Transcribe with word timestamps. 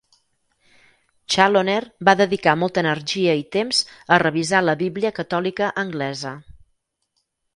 Challoner 1.33 1.75
va 2.09 2.15
dedicar 2.21 2.55
molta 2.61 2.83
energia 2.83 3.35
i 3.41 3.45
temps 3.57 3.81
a 4.17 4.21
revisar 4.25 4.61
la 4.65 4.77
Bíblia 4.81 5.13
catòlica 5.21 5.71
anglesa. 5.83 6.35